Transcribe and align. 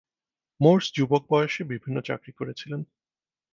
Morse 0.59 0.85
যুবক 0.95 1.23
বয়সে 1.29 1.63
বিভিন্ন 1.63 1.97
চাকরি 2.01 2.31
করেছিলেন। 2.31 2.81